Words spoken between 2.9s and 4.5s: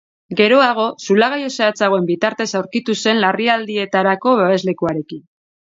zen larrialdietarako